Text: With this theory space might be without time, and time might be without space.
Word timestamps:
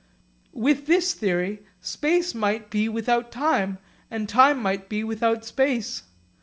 With 0.55 0.87
this 0.87 1.13
theory 1.13 1.59
space 1.79 2.33
might 2.33 2.71
be 2.71 2.89
without 2.89 3.31
time, 3.31 3.77
and 4.09 4.27
time 4.27 4.59
might 4.59 4.89
be 4.89 5.03
without 5.03 5.45
space. 5.45 6.01